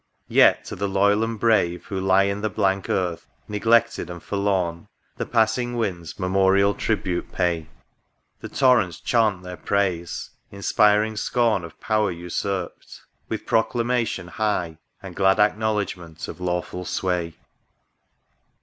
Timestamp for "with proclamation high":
13.29-14.79